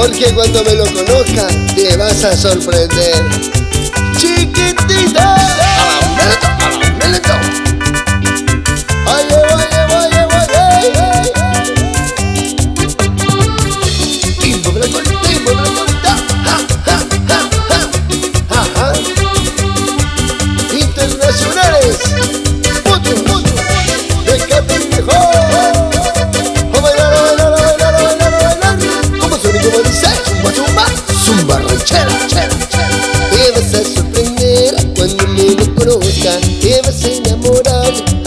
[0.00, 3.22] Porque cuando me lo conozcas te vas a sorprender.
[4.16, 5.36] Chiquitita.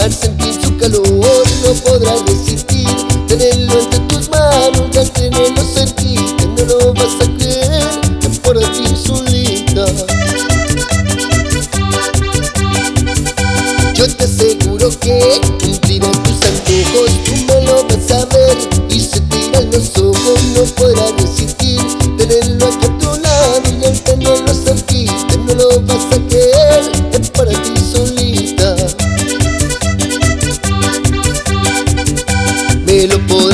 [0.00, 1.04] Al sentir su calor.
[1.04, 2.88] No podrás resistir
[3.28, 3.63] tenerlo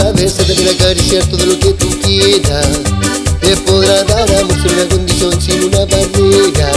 [0.01, 2.67] podrá ver, se te acariciar todo lo que tú quieras,
[3.41, 6.73] te podrá dar amor sin una condición, sin una barrera.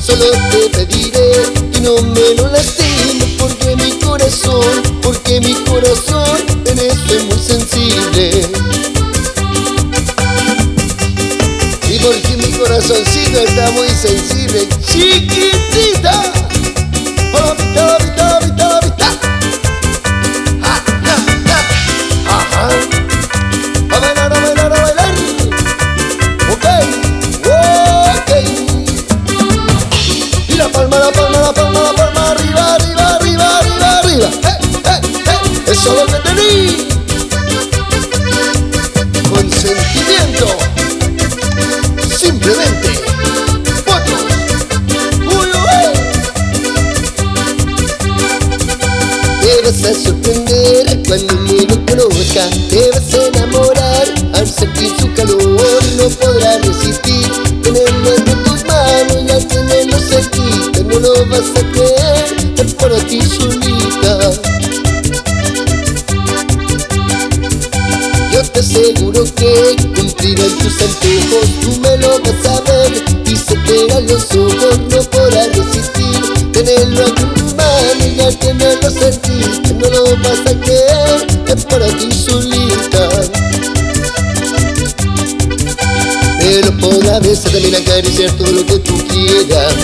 [0.00, 1.32] Solo te pediré
[1.72, 7.38] que no me lo lastimes porque mi corazón, porque mi corazón en esto es muy
[7.38, 8.46] sensible.
[11.90, 16.32] Y porque mi corazoncito está muy sensible, chiquitita.
[17.32, 18.23] Palomita, palomita,
[35.74, 36.86] Eso es lo que tení.
[39.28, 40.46] Con sentimiento.
[42.16, 42.88] Simplemente.
[43.84, 44.22] Fotos.
[45.18, 45.86] Uy, uy.
[49.42, 52.44] Te vas a sorprender cuando me lo conozca.
[52.70, 55.82] Te vas a enamorar al sentir su calor.
[55.96, 57.32] No podrás resistir
[57.62, 60.84] tenerlo entre tus manos y al tenerlo cerquita.
[60.84, 63.73] No lo vas a creer, para ti solita.
[68.74, 73.54] Yo te aseguro que cumplirán tus antojos, tú me lo vas a ver y se
[73.54, 80.16] te dan los ojos, no podrás resistir tenerlo en tus manos tenerlo cerquita no lo
[80.16, 83.08] vas a creer, es para ti solita.
[86.38, 89.74] Me lo podrá besar, también acariciar todo lo que tú quieras.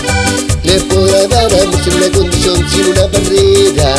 [0.65, 3.95] Le podrá dar amor sin una condición, sin una barrera.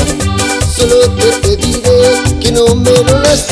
[0.76, 3.51] Solo te pediré que no me lo lastimes